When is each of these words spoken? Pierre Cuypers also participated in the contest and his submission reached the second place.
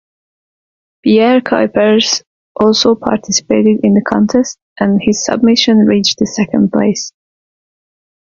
Pierre 1.03 1.41
Cuypers 1.43 2.23
also 2.55 2.95
participated 2.95 3.81
in 3.83 3.93
the 3.93 4.01
contest 4.03 4.57
and 4.79 4.99
his 4.99 5.23
submission 5.23 5.77
reached 5.85 6.17
the 6.17 6.25
second 6.25 6.71
place. 6.71 7.11